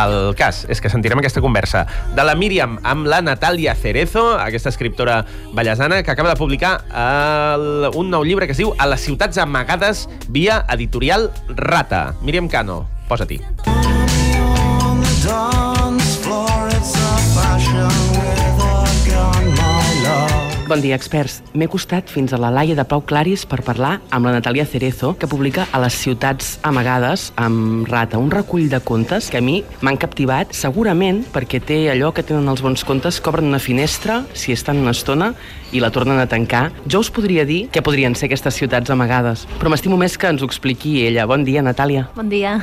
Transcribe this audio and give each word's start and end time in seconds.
El 0.00 0.34
cas 0.38 0.62
és 0.70 0.80
que 0.80 0.90
sentirem 0.92 1.20
aquesta 1.20 1.42
conversa 1.44 1.84
de 2.16 2.24
la 2.24 2.36
Míriam 2.38 2.78
amb 2.86 3.08
la 3.10 3.20
Natàlia 3.24 3.74
Cerezo, 3.76 4.22
aquesta 4.40 4.72
escriptora 4.72 5.20
ballesana 5.52 6.02
que 6.02 6.14
acaba 6.14 6.32
de 6.32 6.38
publicar 6.40 6.72
el, 6.88 7.90
un 7.94 8.12
nou 8.12 8.24
llibre 8.24 8.48
que 8.48 8.56
es 8.56 8.62
diu 8.62 8.72
A 8.78 8.88
les 8.90 9.04
ciutats 9.04 9.40
amagades 9.42 10.06
via 10.28 10.62
editorial 10.72 11.30
Rata. 11.48 12.14
Míriam 12.22 12.48
Cano, 12.48 12.86
posa-t'hi. 13.10 13.42
Bon 20.70 20.78
dia, 20.78 20.94
experts. 20.94 21.40
M'he 21.58 21.66
costat 21.66 22.12
fins 22.14 22.30
a 22.30 22.38
la 22.38 22.46
Laia 22.54 22.76
de 22.78 22.84
Pau 22.86 23.00
Claris 23.02 23.42
per 23.42 23.56
parlar 23.66 23.96
amb 24.14 24.28
la 24.28 24.36
Natàlia 24.36 24.62
Cerezo, 24.70 25.16
que 25.18 25.26
publica 25.26 25.64
a 25.74 25.80
les 25.82 25.96
ciutats 25.98 26.52
amagades 26.62 27.24
amb 27.42 27.88
Rata, 27.90 28.20
un 28.22 28.30
recull 28.30 28.68
de 28.70 28.78
contes 28.78 29.32
que 29.34 29.40
a 29.40 29.42
mi 29.42 29.64
m'han 29.82 29.98
captivat, 29.98 30.54
segurament 30.54 31.24
perquè 31.34 31.58
té 31.58 31.78
allò 31.90 32.12
que 32.14 32.22
tenen 32.22 32.46
els 32.52 32.62
bons 32.62 32.86
contes, 32.86 33.18
que 33.18 33.32
obren 33.32 33.50
una 33.50 33.58
finestra, 33.58 34.20
si 34.30 34.54
estan 34.54 34.78
una 34.84 34.94
estona, 34.94 35.32
i 35.74 35.82
la 35.82 35.90
tornen 35.90 36.22
a 36.22 36.28
tancar. 36.30 36.68
Jo 36.86 37.02
us 37.02 37.10
podria 37.10 37.42
dir 37.48 37.64
què 37.74 37.82
podrien 37.82 38.14
ser 38.14 38.28
aquestes 38.30 38.62
ciutats 38.62 38.94
amagades, 38.94 39.48
però 39.58 39.74
m'estimo 39.74 39.98
més 39.98 40.14
que 40.14 40.30
ens 40.30 40.38
ho 40.38 40.46
expliqui 40.46 41.00
ella. 41.08 41.26
Bon 41.26 41.42
dia, 41.42 41.66
Natàlia. 41.66 42.06
Bon 42.14 42.30
dia. 42.30 42.60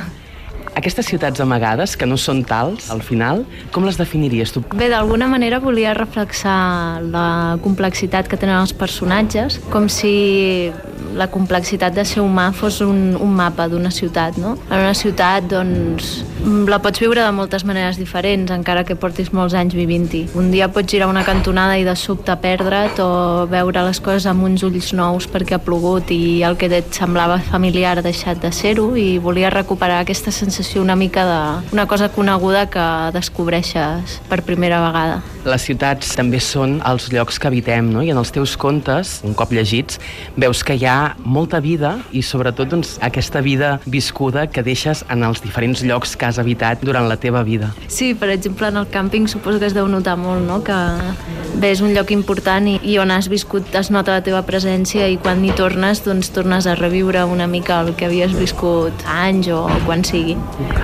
Aquestes 0.78 1.08
ciutats 1.10 1.40
amagades, 1.42 1.96
que 1.98 2.06
no 2.06 2.14
són 2.20 2.44
tals, 2.46 2.86
al 2.94 3.00
final, 3.02 3.42
com 3.74 3.82
les 3.88 3.96
definiries 3.98 4.52
tu? 4.54 4.62
Bé, 4.78 4.86
d'alguna 4.92 5.26
manera 5.26 5.58
volia 5.58 5.90
reflexar 5.96 7.02
la 7.02 7.58
complexitat 7.64 8.30
que 8.30 8.38
tenen 8.38 8.60
els 8.60 8.74
personatges, 8.78 9.58
com 9.72 9.88
si 9.90 10.70
la 11.18 11.28
complexitat 11.32 11.94
de 11.94 12.04
ser 12.06 12.22
humà 12.22 12.50
fos 12.54 12.80
un, 12.84 13.16
un 13.18 13.32
mapa 13.34 13.68
d'una 13.68 13.90
ciutat, 13.90 14.38
no? 14.38 14.56
En 14.70 14.82
una 14.84 14.94
ciutat, 14.94 15.48
doncs, 15.50 16.22
la 16.68 16.78
pots 16.82 17.00
viure 17.02 17.22
de 17.24 17.32
moltes 17.34 17.64
maneres 17.68 17.98
diferents, 17.98 18.52
encara 18.54 18.84
que 18.86 18.96
portis 18.96 19.32
molts 19.34 19.56
anys 19.58 19.74
vivint-hi. 19.76 20.24
Un 20.38 20.52
dia 20.52 20.70
pots 20.72 20.90
girar 20.90 21.08
una 21.10 21.24
cantonada 21.26 21.78
i 21.78 21.86
de 21.86 21.94
sobte 21.98 22.34
perdre't 22.42 23.00
o 23.02 23.46
veure 23.50 23.82
les 23.86 24.00
coses 24.00 24.28
amb 24.30 24.46
uns 24.46 24.64
ulls 24.66 24.92
nous 24.96 25.28
perquè 25.30 25.58
ha 25.58 25.62
plogut 25.62 26.12
i 26.14 26.42
el 26.46 26.58
que 26.60 26.70
et 26.70 26.94
semblava 26.94 27.38
familiar 27.50 27.96
ha 27.98 28.04
deixat 28.04 28.40
de 28.42 28.52
ser-ho 28.54 28.92
i 28.96 29.18
volia 29.22 29.50
recuperar 29.50 30.00
aquesta 30.02 30.32
sensació 30.34 30.82
una 30.82 30.96
mica 30.96 31.24
d'una 31.26 31.88
cosa 31.90 32.10
coneguda 32.14 32.66
que 32.70 32.86
descobreixes 33.16 34.20
per 34.28 34.42
primera 34.46 34.80
vegada. 34.86 35.20
Les 35.48 35.64
ciutats 35.64 36.14
també 36.18 36.40
són 36.42 36.78
els 36.86 37.08
llocs 37.12 37.38
que 37.40 37.48
habitem, 37.48 37.90
no? 37.92 38.02
I 38.04 38.12
en 38.12 38.20
els 38.20 38.32
teus 38.34 38.56
contes, 38.60 39.18
un 39.24 39.36
cop 39.38 39.52
llegits, 39.54 40.00
veus 40.36 40.62
que 40.66 40.76
hi 40.76 40.84
ha 40.84 40.87
molta 41.24 41.60
vida 41.60 41.96
i 42.12 42.22
sobretot 42.24 42.70
doncs, 42.72 42.96
aquesta 43.04 43.42
vida 43.44 43.78
viscuda 43.86 44.46
que 44.50 44.62
deixes 44.64 45.04
en 45.12 45.24
els 45.26 45.42
diferents 45.44 45.82
llocs 45.84 46.16
que 46.16 46.28
has 46.28 46.38
habitat 46.40 46.82
durant 46.84 47.08
la 47.08 47.18
teva 47.20 47.42
vida. 47.46 47.72
Sí, 47.88 48.14
per 48.14 48.30
exemple, 48.34 48.68
en 48.68 48.80
el 48.80 48.88
càmping 48.90 49.28
suposo 49.28 49.60
que 49.60 49.68
es 49.68 49.76
deu 49.76 49.88
notar 49.88 50.16
molt, 50.20 50.44
no? 50.46 50.60
Que 50.64 50.78
és 51.68 51.82
un 51.84 51.92
lloc 51.94 52.12
important 52.14 52.68
i, 52.70 52.78
i 52.86 52.98
on 53.02 53.10
has 53.10 53.28
viscut 53.30 53.74
es 53.78 53.90
nota 53.90 54.14
la 54.16 54.24
teva 54.24 54.42
presència 54.46 55.08
i 55.10 55.18
quan 55.20 55.42
hi 55.44 55.52
tornes, 55.58 56.02
doncs 56.06 56.30
tornes 56.34 56.66
a 56.66 56.76
reviure 56.78 57.24
una 57.28 57.48
mica 57.50 57.80
el 57.82 57.94
que 57.98 58.08
havies 58.08 58.34
viscut 58.36 59.04
anys 59.12 59.50
o 59.52 59.64
quan 59.86 60.04
sigui. 60.06 60.36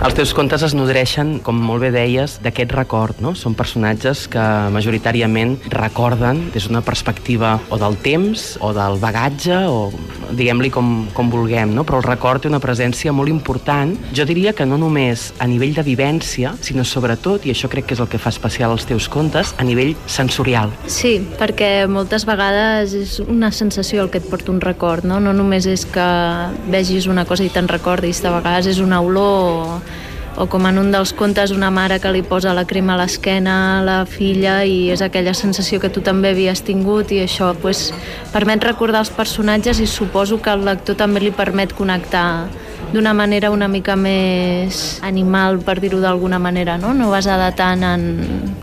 Els 0.04 0.16
teus 0.16 0.34
contes 0.36 0.64
es 0.66 0.74
nodreixen, 0.76 1.38
com 1.44 1.58
molt 1.58 1.84
bé 1.86 1.92
deies, 1.94 2.38
d'aquest 2.44 2.74
record, 2.74 3.20
no? 3.24 3.34
Són 3.38 3.56
personatges 3.56 4.26
que 4.30 4.44
majoritàriament 4.74 5.56
recorden 5.72 6.48
des 6.54 6.68
d'una 6.68 6.84
perspectiva 6.84 7.56
o 7.70 7.80
del 7.80 7.96
temps 8.04 8.54
o 8.60 8.74
del 8.76 8.98
bagatge 9.02 9.64
o 9.70 9.93
diguem-li 10.34 10.70
com, 10.72 11.06
com 11.14 11.30
vulguem, 11.32 11.74
no? 11.74 11.84
però 11.86 12.00
el 12.00 12.06
record 12.06 12.44
té 12.44 12.50
una 12.50 12.60
presència 12.62 13.12
molt 13.14 13.30
important, 13.32 13.94
jo 14.16 14.26
diria 14.28 14.54
que 14.56 14.66
no 14.66 14.78
només 14.80 15.30
a 15.38 15.48
nivell 15.50 15.74
de 15.76 15.84
vivència, 15.86 16.54
sinó 16.64 16.84
sobretot, 16.88 17.46
i 17.46 17.54
això 17.54 17.70
crec 17.72 17.88
que 17.88 17.96
és 17.96 18.02
el 18.02 18.10
que 18.10 18.20
fa 18.20 18.32
especial 18.34 18.74
els 18.74 18.86
teus 18.88 19.08
contes, 19.12 19.54
a 19.58 19.66
nivell 19.66 19.94
sensorial. 20.06 20.72
Sí, 20.90 21.16
perquè 21.38 21.86
moltes 21.90 22.26
vegades 22.28 22.96
és 22.98 23.18
una 23.24 23.52
sensació 23.52 24.04
el 24.04 24.10
que 24.10 24.22
et 24.22 24.30
porta 24.30 24.52
un 24.52 24.62
record, 24.64 25.06
no? 25.06 25.20
No 25.20 25.34
només 25.36 25.68
és 25.70 25.86
que 25.86 26.08
vegis 26.72 27.08
una 27.10 27.26
cosa 27.28 27.46
i 27.46 27.52
te'n 27.52 27.70
recordis, 27.70 28.22
de 28.24 28.32
vegades 28.34 28.70
és 28.74 28.82
una 28.82 29.00
olor 29.04 29.80
o 30.36 30.46
com 30.50 30.66
en 30.66 30.78
un 30.78 30.90
dels 30.90 31.12
contes 31.14 31.52
una 31.54 31.70
mare 31.70 32.00
que 32.02 32.10
li 32.12 32.22
posa 32.26 32.54
la 32.56 32.66
crema 32.66 32.94
a 32.94 33.00
l'esquena 33.02 33.54
a 33.78 33.82
la 33.86 33.98
filla 34.06 34.62
i 34.66 34.90
és 34.90 35.02
aquella 35.02 35.34
sensació 35.34 35.80
que 35.80 35.92
tu 35.92 36.02
també 36.02 36.32
havies 36.34 36.64
tingut 36.66 37.12
i 37.14 37.22
això 37.24 37.52
pues, 37.54 37.92
permet 38.32 38.64
recordar 38.66 39.04
els 39.04 39.14
personatges 39.14 39.80
i 39.80 39.86
suposo 39.86 40.40
que 40.42 40.50
al 40.50 40.64
lector 40.66 40.98
també 40.98 41.22
li 41.22 41.34
permet 41.34 41.74
connectar 41.76 42.48
d'una 42.94 43.12
manera 43.12 43.50
una 43.50 43.66
mica 43.68 43.96
més 43.98 45.00
animal, 45.02 45.58
per 45.66 45.80
dir-ho 45.82 45.98
d'alguna 46.02 46.38
manera, 46.38 46.76
no? 46.78 46.92
no 46.94 47.10
basada 47.10 47.50
tant 47.58 47.82
en, 47.82 48.04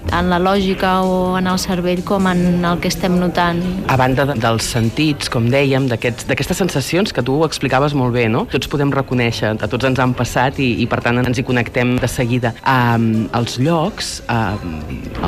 en 0.08 0.30
la 0.32 0.40
lògica 0.40 1.02
o 1.04 1.36
en 1.40 1.50
el 1.52 1.60
cervell 1.60 2.04
com 2.08 2.30
en 2.32 2.64
el 2.64 2.80
que 2.80 2.88
estem 2.92 3.18
notant. 3.20 3.60
A 3.92 3.98
banda 4.00 4.26
de, 4.30 4.38
dels 4.40 4.70
sentits, 4.72 5.30
com 5.32 5.50
dèiem, 5.52 5.90
d'aquestes 5.92 6.32
aquest, 6.32 6.56
sensacions 6.62 7.12
que 7.12 7.24
tu 7.28 7.42
explicaves 7.44 7.96
molt 7.98 8.16
bé, 8.16 8.28
no? 8.32 8.46
Tots 8.52 8.72
podem 8.72 8.94
reconèixer, 8.96 9.54
a 9.60 9.70
tots 9.72 9.90
ens 9.90 10.00
han 10.00 10.16
passat 10.18 10.62
i, 10.64 10.70
i 10.84 10.88
per 10.88 11.02
tant 11.04 11.20
ens 11.22 11.42
hi 11.42 11.46
connectem 11.48 11.98
de 12.00 12.10
seguida. 12.12 12.54
Um, 12.64 13.28
els 13.38 13.58
llocs, 13.60 14.14
um, 14.32 14.80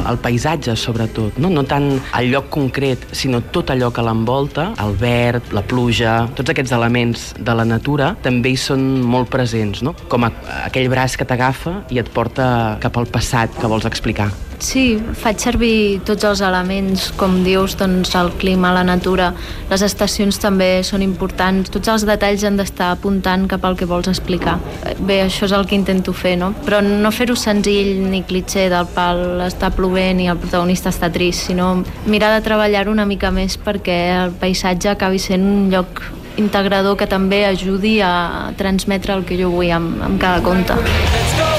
el 0.04 0.20
paisatge 0.24 0.78
sobretot, 0.80 1.42
no? 1.44 1.52
no 1.52 1.66
tant 1.68 1.90
el 2.20 2.32
lloc 2.32 2.48
concret, 2.54 3.04
sinó 3.12 3.44
tot 3.54 3.74
allò 3.74 3.92
que 3.94 4.06
l'envolta, 4.06 4.72
el 4.84 4.96
verd, 5.00 5.52
la 5.56 5.66
pluja, 5.68 6.22
tots 6.38 6.56
aquests 6.56 6.72
elements 6.76 7.30
de 7.40 7.58
la 7.58 7.68
natura 7.68 8.14
també 8.24 8.54
hi 8.54 8.60
són 8.60 8.93
molt 9.02 9.32
presents, 9.34 9.84
no? 9.86 9.96
com 10.10 10.28
a, 10.28 10.32
aquell 10.68 10.90
braç 10.92 11.18
que 11.18 11.28
t'agafa 11.28 11.82
i 11.94 12.02
et 12.02 12.10
porta 12.14 12.78
cap 12.84 12.98
al 13.00 13.10
passat 13.10 13.54
que 13.60 13.70
vols 13.72 13.90
explicar. 13.90 14.32
Sí, 14.64 14.96
faig 15.20 15.42
servir 15.44 16.00
tots 16.08 16.24
els 16.24 16.40
elements, 16.46 17.10
com 17.20 17.42
dius, 17.44 17.74
doncs 17.76 18.14
el 18.16 18.30
clima, 18.40 18.72
la 18.72 18.86
natura, 18.88 19.34
les 19.68 19.84
estacions 19.84 20.40
també 20.40 20.70
són 20.88 21.04
importants, 21.04 21.68
tots 21.74 21.92
els 21.92 22.06
detalls 22.08 22.46
han 22.48 22.56
d'estar 22.56 22.94
apuntant 22.94 23.44
cap 23.52 23.68
al 23.68 23.76
que 23.76 23.90
vols 23.90 24.08
explicar. 24.08 24.56
Bé, 25.04 25.20
això 25.26 25.50
és 25.50 25.58
el 25.58 25.68
que 25.68 25.76
intento 25.76 26.16
fer, 26.16 26.38
no? 26.40 26.54
Però 26.64 26.80
no 26.86 27.12
fer-ho 27.12 27.36
senzill 27.36 28.06
ni 28.08 28.24
clitxer 28.24 28.70
del 28.72 28.88
pal 28.96 29.44
està 29.50 29.74
plovent 29.76 30.24
i 30.24 30.32
el 30.32 30.40
protagonista 30.40 30.94
està 30.96 31.12
trist, 31.12 31.50
sinó 31.50 31.74
mirar 32.08 32.32
de 32.38 32.44
treballar 32.48 32.88
una 32.88 33.08
mica 33.10 33.36
més 33.36 33.60
perquè 33.60 34.00
el 34.24 34.36
paisatge 34.40 34.96
acabi 34.96 35.20
sent 35.20 35.44
un 35.44 35.72
lloc 35.74 36.06
integrador 36.38 36.98
que 36.98 37.08
també 37.10 37.44
ajudi 37.46 38.00
a 38.02 38.54
transmetre 38.58 39.14
el 39.14 39.26
que 39.28 39.38
jo 39.40 39.52
vull 39.54 39.72
amb, 39.72 40.02
amb 40.02 40.22
cada 40.22 40.42
conte. 40.46 41.53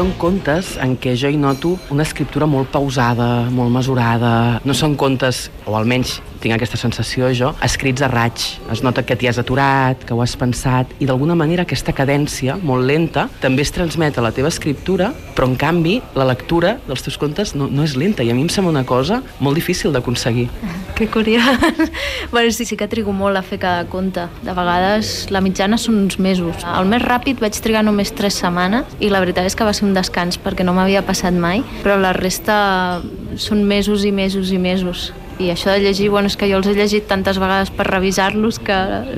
Són 0.00 0.14
contes 0.16 0.68
en 0.80 0.94
què 0.96 1.12
jo 1.20 1.28
hi 1.28 1.36
noto 1.36 1.74
una 1.92 2.06
escriptura 2.06 2.46
molt 2.48 2.70
pausada, 2.72 3.26
molt 3.52 3.68
mesurada. 3.74 4.30
No 4.64 4.72
són 4.72 4.94
contes, 4.96 5.50
o 5.68 5.74
almenys 5.76 6.14
tinc 6.40 6.54
aquesta 6.56 6.78
sensació 6.80 7.28
jo, 7.36 7.50
escrits 7.60 8.00
a 8.00 8.08
raig. 8.08 8.40
Es 8.72 8.80
nota 8.80 9.04
que 9.04 9.12
t'hi 9.18 9.28
has 9.28 9.36
aturat, 9.42 10.00
que 10.08 10.16
ho 10.16 10.22
has 10.24 10.32
pensat, 10.40 10.94
i 11.04 11.08
d'alguna 11.08 11.36
manera 11.36 11.66
aquesta 11.66 11.92
cadència 11.92 12.56
molt 12.56 12.86
lenta 12.88 13.26
també 13.42 13.60
es 13.66 13.74
transmet 13.76 14.16
a 14.16 14.24
la 14.24 14.32
teva 14.32 14.48
escriptura, 14.48 15.10
però 15.36 15.50
en 15.50 15.58
canvi 15.60 15.98
la 16.16 16.24
lectura 16.30 16.78
dels 16.86 17.04
teus 17.04 17.20
contes 17.20 17.52
no, 17.52 17.68
no 17.68 17.84
és 17.84 17.92
lenta, 18.00 18.24
i 18.24 18.32
a 18.32 18.38
mi 18.38 18.46
em 18.46 18.48
sembla 18.48 18.72
una 18.72 18.86
cosa 18.88 19.20
molt 19.38 19.60
difícil 19.60 19.92
d'aconseguir. 19.92 20.48
Que 21.00 21.06
curiós. 21.08 21.42
bueno, 22.30 22.50
sí, 22.52 22.66
sí 22.66 22.76
que 22.76 22.84
trigo 22.86 23.14
molt 23.16 23.38
a 23.38 23.40
fer 23.40 23.56
cada 23.58 23.86
conte. 23.88 24.26
De 24.44 24.52
vegades 24.52 25.30
la 25.32 25.40
mitjana 25.40 25.78
són 25.80 25.96
uns 25.96 26.18
mesos. 26.20 26.60
El 26.68 26.90
més 26.92 27.00
ràpid 27.00 27.40
vaig 27.40 27.56
trigar 27.56 27.80
només 27.86 28.12
tres 28.12 28.36
setmanes 28.36 28.84
i 29.00 29.08
la 29.08 29.22
veritat 29.24 29.48
és 29.48 29.56
que 29.56 29.64
va 29.64 29.72
ser 29.72 29.86
un 29.90 29.96
descans 29.98 30.38
perquè 30.40 30.64
no 30.66 30.74
m'havia 30.76 31.02
passat 31.06 31.34
mai, 31.34 31.64
però 31.82 31.98
la 32.00 32.14
resta 32.16 32.56
són 33.40 33.66
mesos 33.66 34.06
i 34.06 34.14
mesos 34.14 34.54
i 34.54 34.62
mesos 34.62 35.10
i 35.40 35.50
això 35.50 35.72
de 35.72 35.80
llegir, 35.80 36.10
bueno, 36.12 36.28
és 36.28 36.36
que 36.36 36.48
jo 36.50 36.58
els 36.60 36.68
he 36.68 36.74
llegit 36.76 37.06
tantes 37.08 37.38
vegades 37.40 37.72
per 37.74 37.86
revisar-los 37.88 38.60
que, 38.60 38.76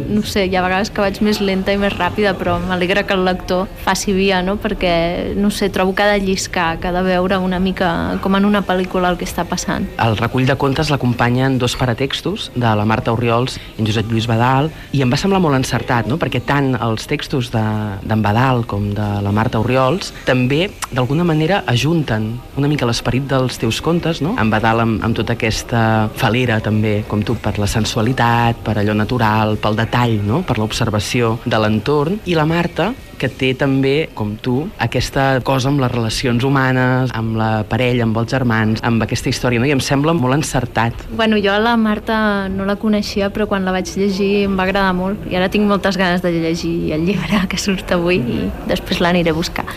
no 0.09 0.23
sé, 0.23 0.47
hi 0.47 0.57
ha 0.57 0.63
vegades 0.65 0.93
que 0.95 1.03
vaig 1.03 1.19
més 1.25 1.41
lenta 1.43 1.75
i 1.75 1.81
més 1.81 1.95
ràpida, 1.97 2.37
però 2.39 2.59
m'alegra 2.63 3.03
que 3.09 3.17
el 3.17 3.25
lector 3.27 3.67
faci 3.83 4.15
via, 4.15 4.43
no? 4.47 4.57
Perquè, 4.63 5.35
no 5.35 5.51
sé, 5.51 5.69
trobo 5.75 5.97
que 5.99 6.05
ha 6.05 6.13
de 6.13 6.21
lliscar, 6.23 6.77
que 6.79 6.89
ha 6.89 6.95
de 6.95 7.03
veure 7.03 7.39
una 7.43 7.59
mica 7.59 8.21
com 8.23 8.39
en 8.39 8.47
una 8.47 8.63
pel·lícula 8.67 9.11
el 9.11 9.19
que 9.19 9.27
està 9.27 9.45
passant. 9.49 9.89
El 10.03 10.17
recull 10.21 10.47
de 10.47 10.57
contes 10.61 10.93
l'acompanyen 10.93 11.59
dos 11.59 11.75
paratextos 11.77 12.51
de 12.55 12.75
la 12.79 12.87
Marta 12.87 13.13
Oriols 13.13 13.59
i 13.59 13.83
en 13.83 13.91
Josep 13.91 14.11
Lluís 14.11 14.29
Badal, 14.31 14.71
i 14.93 15.03
em 15.03 15.11
va 15.11 15.19
semblar 15.19 15.43
molt 15.43 15.59
encertat, 15.59 16.07
no? 16.07 16.21
Perquè 16.23 16.43
tant 16.47 16.77
els 16.79 17.09
textos 17.11 17.51
d'en 17.53 17.99
de, 18.07 18.21
Badal 18.23 18.63
com 18.71 18.93
de 18.95 19.09
la 19.25 19.35
Marta 19.35 19.59
Oriols 19.59 20.13
també, 20.29 20.69
d'alguna 20.93 21.27
manera, 21.27 21.63
ajunten 21.67 22.37
una 22.57 22.71
mica 22.71 22.87
l'esperit 22.87 23.27
dels 23.27 23.59
teus 23.59 23.83
contes, 23.83 24.23
no? 24.23 24.37
En 24.39 24.53
Badal 24.53 24.85
amb, 24.85 25.03
amb 25.03 25.19
tota 25.19 25.35
aquesta 25.35 25.83
falera 26.19 26.61
també, 26.65 27.03
com 27.09 27.23
tu, 27.27 27.37
per 27.43 27.57
la 27.61 27.69
sensualitat, 27.71 28.61
per 28.65 28.79
allò 28.81 28.97
natural, 28.97 29.57
pel 29.63 29.79
detall, 29.79 30.19
no? 30.27 30.43
per 30.47 30.59
l'observació 30.61 31.39
de 31.45 31.59
l'entorn, 31.63 32.21
i 32.27 32.37
la 32.39 32.47
Marta, 32.49 32.93
que 33.23 33.29
té 33.31 33.53
també, 33.55 34.09
com 34.19 34.33
tu, 34.43 34.65
aquesta 34.83 35.37
cosa 35.47 35.71
amb 35.71 35.83
les 35.83 35.93
relacions 35.93 36.43
humanes, 36.43 37.13
amb 37.15 37.37
la 37.39 37.51
parella, 37.71 38.03
amb 38.09 38.19
els 38.19 38.33
germans, 38.35 38.83
amb 38.83 39.05
aquesta 39.05 39.31
història, 39.31 39.63
no? 39.63 39.69
i 39.71 39.75
em 39.75 39.83
sembla 39.85 40.15
molt 40.19 40.35
encertat. 40.35 41.07
Bueno, 41.15 41.39
jo 41.43 41.55
la 41.63 41.77
Marta 41.79 42.49
no 42.51 42.67
la 42.67 42.77
coneixia, 42.83 43.31
però 43.31 43.47
quan 43.51 43.69
la 43.69 43.75
vaig 43.77 43.95
llegir 43.95 44.49
em 44.49 44.59
va 44.59 44.67
agradar 44.67 44.91
molt 44.99 45.31
i 45.31 45.39
ara 45.39 45.51
tinc 45.53 45.69
moltes 45.71 45.99
ganes 46.01 46.25
de 46.25 46.35
llegir 46.35 46.75
el 46.97 47.07
llibre 47.07 47.45
que 47.51 47.61
surt 47.61 47.95
avui 47.95 48.19
i 48.19 48.43
després 48.67 49.03
l'aniré 49.05 49.31
a 49.31 49.39
buscar. 49.39 49.69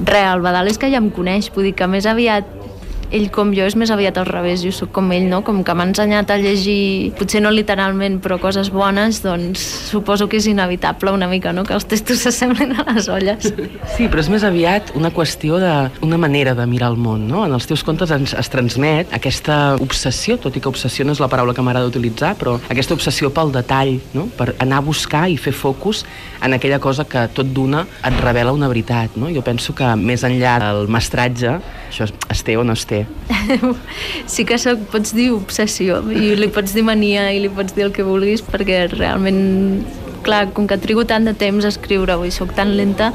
Re, 0.00 0.24
el 0.24 0.44
Badal 0.44 0.72
és 0.72 0.80
que 0.80 0.88
ja 0.92 1.02
em 1.02 1.12
coneix, 1.12 1.52
vull 1.52 1.68
dir 1.68 1.76
que 1.76 1.90
més 1.90 2.08
aviat 2.08 2.63
ell 3.10 3.30
com 3.34 3.52
jo 3.56 3.66
és 3.66 3.76
més 3.76 3.90
aviat 3.92 4.18
al 4.20 4.28
revés, 4.28 4.62
jo 4.64 4.72
sóc 4.74 4.92
com 4.94 5.10
ell, 5.14 5.26
no? 5.30 5.42
Com 5.46 5.62
que 5.66 5.74
m'ha 5.76 5.86
ensenyat 5.88 6.30
a 6.30 6.38
llegir, 6.40 7.12
potser 7.18 7.42
no 7.44 7.52
literalment, 7.54 8.20
però 8.24 8.38
coses 8.42 8.70
bones, 8.72 9.20
doncs 9.24 9.62
suposo 9.90 10.28
que 10.30 10.38
és 10.40 10.48
inevitable 10.50 11.12
una 11.14 11.28
mica, 11.30 11.52
no? 11.52 11.64
Que 11.66 11.76
els 11.76 11.86
textos 11.90 12.20
s'assemblen 12.24 12.74
a 12.78 12.86
les 12.92 13.08
olles. 13.12 13.50
Sí, 13.96 14.08
però 14.08 14.22
és 14.22 14.30
més 14.32 14.46
aviat 14.46 14.94
una 14.98 15.12
qüestió 15.14 15.60
d'una 15.60 16.18
manera 16.20 16.54
de 16.56 16.66
mirar 16.70 16.92
el 16.94 16.98
món, 17.00 17.26
no? 17.28 17.44
En 17.46 17.54
els 17.56 17.68
teus 17.70 17.84
contes 17.86 18.12
ens, 18.14 18.34
es 18.38 18.52
transmet 18.52 19.12
aquesta 19.16 19.76
obsessió, 19.82 20.38
tot 20.40 20.56
i 20.56 20.62
que 20.62 20.70
obsessió 20.70 21.06
no 21.06 21.14
és 21.14 21.22
la 21.22 21.30
paraula 21.32 21.54
que 21.56 21.64
m'agrada 21.64 21.90
utilitzar, 21.90 22.34
però 22.40 22.56
aquesta 22.68 22.96
obsessió 22.96 23.32
pel 23.34 23.52
detall, 23.54 23.98
no? 24.16 24.28
Per 24.38 24.52
anar 24.62 24.80
a 24.82 24.86
buscar 24.86 25.26
i 25.30 25.38
fer 25.40 25.54
focus 25.54 26.04
en 26.44 26.56
aquella 26.56 26.80
cosa 26.80 27.06
que 27.08 27.26
tot 27.34 27.52
d'una 27.54 27.84
et 28.04 28.20
revela 28.20 28.52
una 28.52 28.68
veritat, 28.68 29.16
no? 29.20 29.30
Jo 29.32 29.44
penso 29.46 29.74
que 29.76 29.94
més 29.96 30.24
enllà 30.26 30.58
del 30.62 30.88
mestratge, 30.92 31.58
això 31.88 32.08
es 32.30 32.44
té 32.44 32.56
o 32.58 32.64
no 32.64 32.76
es 32.76 32.84
té, 32.88 33.03
sí 34.34 34.44
que 34.44 34.58
soc, 34.60 34.86
pots 34.92 35.14
dir 35.16 35.30
obsessió 35.34 36.00
i 36.12 36.34
li 36.38 36.48
pots 36.52 36.74
dir 36.76 36.84
mania 36.86 37.30
i 37.32 37.42
li 37.42 37.50
pots 37.52 37.76
dir 37.76 37.86
el 37.88 37.92
que 37.94 38.06
vulguis 38.06 38.44
perquè 38.44 38.84
realment 38.92 39.84
clar, 40.24 40.48
com 40.56 40.66
que 40.66 40.78
trigo 40.80 41.04
tant 41.08 41.28
de 41.28 41.34
temps 41.36 41.64
a 41.64 41.70
escriure-ho 41.72 42.24
i 42.24 42.32
sóc 42.34 42.54
tan 42.56 42.74
lenta 42.78 43.12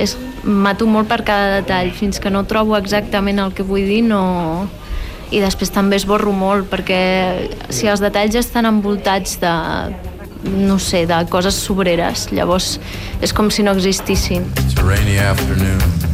és, 0.00 0.16
mato 0.44 0.86
molt 0.90 1.08
per 1.10 1.22
cada 1.26 1.60
detall 1.60 1.92
fins 1.96 2.20
que 2.20 2.32
no 2.32 2.44
trobo 2.48 2.78
exactament 2.78 3.42
el 3.42 3.54
que 3.56 3.66
vull 3.66 3.86
dir 3.88 4.02
no... 4.06 4.22
i 5.34 5.40
després 5.42 5.72
també 5.74 5.98
esborro 5.98 6.32
molt 6.36 6.68
perquè 6.70 7.02
si 7.72 7.90
els 7.90 8.02
detalls 8.04 8.38
estan 8.38 8.70
envoltats 8.70 9.38
de 9.42 9.54
no 10.44 10.76
sé, 10.78 11.06
de 11.08 11.22
coses 11.32 11.56
sobreres 11.56 12.28
llavors 12.32 12.74
és 13.24 13.32
com 13.32 13.50
si 13.50 13.64
no 13.64 13.72
existissin 13.72 14.50
It's 14.60 14.76
a 14.78 14.84
rainy 14.84 15.18
afternoon 15.18 15.80
1990. 15.80 16.13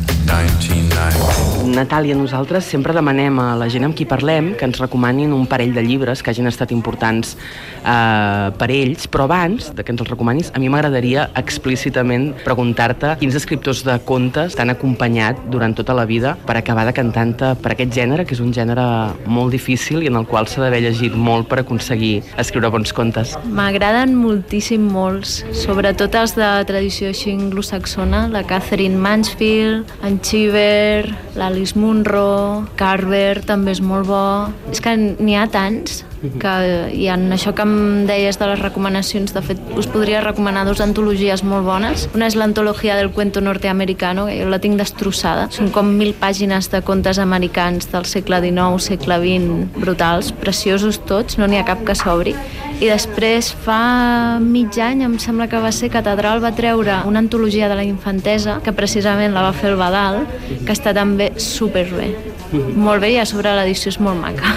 Natàlia, 1.70 2.16
nosaltres 2.18 2.66
sempre 2.66 2.94
demanem 2.96 3.38
a 3.38 3.54
la 3.58 3.68
gent 3.70 3.86
amb 3.86 3.96
qui 3.96 4.06
parlem 4.08 4.52
que 4.58 4.66
ens 4.68 4.80
recomanin 4.82 5.32
un 5.32 5.46
parell 5.50 5.72
de 5.76 5.84
llibres 5.86 6.22
que 6.22 6.32
hagin 6.32 6.50
estat 6.50 6.72
importants 6.74 7.36
eh, 7.36 8.48
per 8.58 8.68
ells, 8.74 9.06
però 9.06 9.28
abans 9.28 9.70
de 9.76 9.84
que 9.84 9.94
ens 9.94 10.02
els 10.02 10.10
recomanis, 10.10 10.50
a 10.54 10.60
mi 10.62 10.68
m'agradaria 10.72 11.28
explícitament 11.38 12.32
preguntar-te 12.44 13.14
quins 13.20 13.38
escriptors 13.38 13.84
de 13.86 13.96
contes 14.08 14.56
t'han 14.58 14.74
acompanyat 14.74 15.38
durant 15.52 15.76
tota 15.76 15.94
la 15.96 16.06
vida 16.10 16.34
per 16.46 16.58
acabar 16.58 16.84
de 16.88 16.94
cantant 16.96 17.36
per 17.62 17.72
aquest 17.72 17.94
gènere, 17.94 18.24
que 18.26 18.34
és 18.34 18.42
un 18.42 18.50
gènere 18.52 18.84
molt 19.30 19.54
difícil 19.54 20.02
i 20.02 20.10
en 20.10 20.18
el 20.18 20.26
qual 20.26 20.48
s'ha 20.50 20.64
d'haver 20.64 20.82
llegit 20.82 21.14
molt 21.14 21.46
per 21.48 21.60
aconseguir 21.62 22.24
escriure 22.40 22.72
bons 22.74 22.92
contes. 22.96 23.36
M'agraden 23.46 24.16
moltíssim 24.18 24.88
molts, 24.90 25.40
sobretot 25.62 26.16
els 26.18 26.34
de 26.34 26.50
tradició 26.66 27.12
anglosaxona, 27.30 28.26
la 28.28 28.42
Catherine 28.46 28.96
Mansfield, 28.96 29.90
en 30.02 30.18
Cheever, 30.20 31.14
l'Alice 31.60 31.76
Munro, 31.76 32.64
Carver 32.80 33.42
també 33.44 33.74
és 33.74 33.82
molt 33.84 34.08
bo. 34.08 34.48
És 34.72 34.80
que 34.80 34.94
n'hi 34.96 35.34
ha 35.36 35.44
tants 35.52 36.00
que 36.20 36.54
hi 36.92 37.06
ha 37.08 37.16
això 37.34 37.52
que 37.56 37.64
em 37.64 38.06
deies 38.08 38.38
de 38.40 38.48
les 38.50 38.60
recomanacions, 38.60 39.32
de 39.34 39.42
fet 39.44 39.60
us 39.78 39.88
podria 39.90 40.20
recomanar 40.24 40.66
dues 40.68 40.82
antologies 40.84 41.44
molt 41.46 41.66
bones. 41.66 42.08
Una 42.14 42.28
és 42.28 42.36
l'antologia 42.36 42.96
del 42.98 43.10
cuento 43.10 43.40
norteamericano, 43.40 44.26
que 44.28 44.38
jo 44.42 44.48
la 44.52 44.60
tinc 44.60 44.78
destrossada. 44.80 45.48
Són 45.54 45.70
com 45.74 45.94
mil 45.96 46.12
pàgines 46.18 46.70
de 46.72 46.82
contes 46.86 47.20
americans 47.22 47.90
del 47.92 48.08
segle 48.10 48.42
XIX, 48.44 48.80
segle 48.90 49.20
XX, 49.22 49.80
brutals, 49.80 50.32
preciosos 50.32 51.00
tots, 51.08 51.38
no 51.40 51.48
n'hi 51.48 51.60
ha 51.60 51.68
cap 51.68 51.84
que 51.86 51.96
s'obri. 51.96 52.36
I 52.80 52.88
després 52.88 53.50
fa 53.64 54.38
mig 54.40 54.78
any, 54.80 55.04
em 55.04 55.18
sembla 55.20 55.50
que 55.52 55.60
va 55.60 55.72
ser 55.72 55.90
Catedral 55.92 56.40
va 56.40 56.54
treure 56.56 57.02
una 57.08 57.20
antologia 57.20 57.68
de 57.68 57.76
la 57.76 57.84
infantesa, 57.84 58.60
que 58.64 58.72
precisament 58.72 59.36
la 59.36 59.44
va 59.48 59.52
fer 59.56 59.72
el 59.74 59.80
Badal, 59.80 60.24
que 60.64 60.72
està 60.72 60.96
també 60.96 61.32
superbé. 61.36 62.29
Molt 62.50 63.02
bé, 63.02 63.12
i 63.14 63.18
a 63.20 63.26
sobre 63.28 63.52
l'edició 63.54 63.92
és 63.92 63.98
molt 64.02 64.18
maca. 64.18 64.54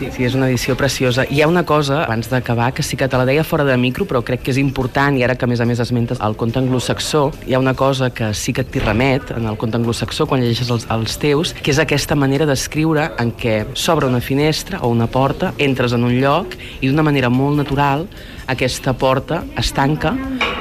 Sí, 0.00 0.10
sí, 0.12 0.24
és 0.28 0.36
una 0.36 0.48
edició 0.50 0.76
preciosa. 0.76 1.24
Hi 1.30 1.40
ha 1.42 1.48
una 1.48 1.62
cosa, 1.66 2.02
abans 2.04 2.28
d'acabar, 2.30 2.70
que 2.76 2.84
sí 2.84 2.98
que 3.00 3.08
te 3.08 3.16
la 3.20 3.24
deia 3.28 3.44
fora 3.44 3.64
de 3.64 3.76
micro, 3.80 4.06
però 4.08 4.22
crec 4.26 4.44
que 4.44 4.52
és 4.52 4.60
important, 4.60 5.16
i 5.16 5.24
ara 5.24 5.36
que 5.38 5.46
a 5.46 5.50
més 5.50 5.62
a 5.62 5.66
més 5.68 5.80
esmentes 5.80 6.20
el 6.20 6.36
conte 6.40 6.60
anglosaxó, 6.60 7.30
hi 7.48 7.56
ha 7.56 7.62
una 7.62 7.74
cosa 7.78 8.10
que 8.12 8.32
sí 8.36 8.52
que 8.56 8.64
t'hi 8.64 8.82
remet 8.84 9.32
en 9.36 9.48
el 9.48 9.56
conte 9.60 9.80
anglosaxó 9.80 10.28
quan 10.28 10.44
llegeixes 10.44 10.70
els, 10.74 10.86
els 10.92 11.16
teus, 11.22 11.54
que 11.56 11.72
és 11.72 11.80
aquesta 11.80 12.18
manera 12.18 12.48
d'escriure 12.48 13.10
en 13.22 13.32
què 13.32 13.62
s'obre 13.74 14.10
una 14.10 14.20
finestra 14.20 14.82
o 14.84 14.92
una 14.92 15.08
porta, 15.10 15.54
entres 15.58 15.96
en 15.96 16.04
un 16.04 16.18
lloc 16.20 16.58
i 16.80 16.88
d'una 16.88 17.06
manera 17.06 17.32
molt 17.32 17.56
natural 17.62 18.06
aquesta 18.50 18.92
porta 18.98 19.44
es 19.58 19.72
tanca 19.72 20.16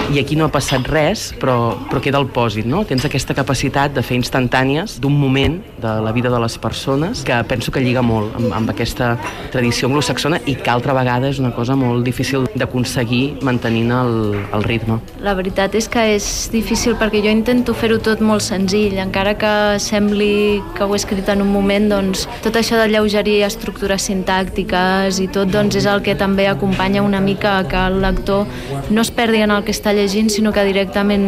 i 0.10 0.18
aquí 0.18 0.36
no 0.36 0.48
ha 0.48 0.50
passat 0.50 0.88
res, 0.90 1.28
però, 1.38 1.76
però 1.90 2.00
queda 2.02 2.18
el 2.18 2.26
pòsit, 2.34 2.66
no? 2.66 2.82
Tens 2.88 3.04
aquesta 3.06 3.36
capacitat 3.38 3.94
de 3.94 4.02
fer 4.06 4.18
instantànies 4.18 4.98
d'un 5.02 5.14
moment 5.14 5.60
de 5.82 5.92
la 6.02 6.14
vida 6.16 6.32
de 6.34 6.40
les 6.42 6.56
persones 6.58 7.22
que 7.26 7.36
penso 7.50 7.72
que 7.72 7.84
lliga 7.84 8.02
molt 8.02 8.34
amb, 8.40 8.50
amb 8.58 8.74
aquesta 8.74 9.12
tradició 9.54 9.90
anglosaxona 9.90 10.40
i 10.50 10.56
que 10.58 10.72
altra 10.74 10.96
vegada 10.98 11.30
és 11.30 11.40
una 11.42 11.52
cosa 11.54 11.76
molt 11.78 12.02
difícil 12.08 12.48
d'aconseguir 12.56 13.40
mantenint 13.46 13.94
el, 13.94 14.16
el 14.56 14.66
ritme. 14.66 14.98
La 15.22 15.36
veritat 15.38 15.78
és 15.78 15.90
que 15.92 16.08
és 16.16 16.50
difícil 16.54 16.98
perquè 16.98 17.22
jo 17.26 17.34
intento 17.34 17.78
fer-ho 17.78 18.00
tot 18.02 18.24
molt 18.26 18.42
senzill, 18.46 18.98
encara 19.04 19.36
que 19.38 19.54
sembli 19.84 20.60
que 20.78 20.88
ho 20.88 20.98
he 20.98 21.00
escrit 21.00 21.30
en 21.30 21.46
un 21.46 21.54
moment, 21.54 21.90
doncs 21.94 22.26
tot 22.42 22.58
això 22.58 22.82
de 22.82 22.90
lleugeria, 22.90 23.46
estructures 23.46 24.10
sintàctiques 24.10 25.22
i 25.22 25.30
tot 25.30 25.54
doncs 25.54 25.78
és 25.78 25.86
el 25.90 26.02
que 26.02 26.18
també 26.18 26.50
acompanya 26.50 27.06
una 27.06 27.22
mica 27.22 27.60
que 27.70 27.86
el 27.92 28.02
lector 28.02 28.50
no 28.90 29.06
es 29.06 29.14
perdi 29.14 29.46
en 29.46 29.54
el 29.54 29.64
que 29.68 29.76
està 29.76 29.94
llegint, 30.00 30.32
sinó 30.32 30.54
que 30.56 30.64
directament 30.66 31.28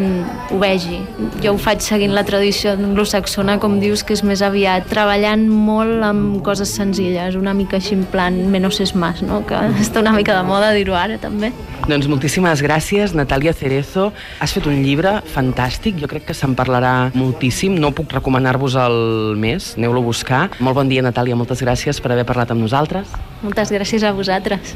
ho 0.51 0.59
vegi. 0.61 1.01
Jo 1.43 1.53
ho 1.55 1.59
faig 1.61 1.83
seguint 1.83 2.15
la 2.15 2.23
tradició 2.27 2.73
anglosaxona, 2.77 3.57
com 3.61 3.79
dius, 3.81 4.05
que 4.07 4.15
és 4.15 4.23
més 4.25 4.41
aviat 4.45 4.87
treballant 4.89 5.43
molt 5.51 6.01
amb 6.07 6.39
coses 6.45 6.71
senzilles, 6.71 7.37
una 7.39 7.53
mica 7.57 7.77
així 7.77 7.97
en 7.97 8.07
plan 8.09 8.39
menos 8.51 8.79
es 8.81 8.95
más, 8.95 9.21
no? 9.21 9.43
que 9.47 9.59
està 9.83 10.01
una 10.01 10.15
mica 10.15 10.37
de 10.37 10.47
moda 10.47 10.71
dir-ho 10.75 10.95
ara 10.97 11.19
també. 11.21 11.51
Doncs 11.89 12.07
moltíssimes 12.07 12.61
gràcies, 12.61 13.15
Natàlia 13.17 13.53
Cerezo. 13.57 14.11
Has 14.39 14.53
fet 14.55 14.67
un 14.69 14.81
llibre 14.85 15.17
fantàstic, 15.33 15.97
jo 15.99 16.09
crec 16.11 16.27
que 16.29 16.37
se'n 16.37 16.53
parlarà 16.57 17.11
moltíssim. 17.17 17.75
No 17.81 17.91
puc 17.97 18.13
recomanar-vos 18.13 18.77
el 18.79 18.99
més, 19.41 19.73
aneu-lo 19.79 20.03
a 20.03 20.09
buscar. 20.11 20.43
Molt 20.61 20.77
bon 20.77 20.91
dia, 20.91 21.03
Natàlia, 21.05 21.37
moltes 21.37 21.63
gràcies 21.65 22.01
per 22.01 22.13
haver 22.13 22.27
parlat 22.29 22.53
amb 22.53 22.63
nosaltres. 22.63 23.11
Moltes 23.41 23.73
gràcies 23.73 24.05
a 24.05 24.13
vosaltres. 24.15 24.75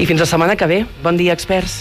I 0.00 0.06
fins 0.08 0.22
la 0.22 0.28
setmana 0.28 0.56
que 0.56 0.68
ve. 0.70 0.84
Bon 1.04 1.18
dia, 1.18 1.34
experts. 1.36 1.78